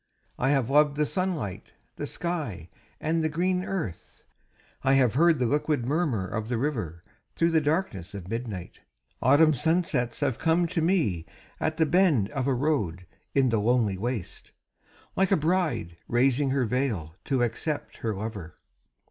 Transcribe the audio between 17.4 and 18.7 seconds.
accept her lover.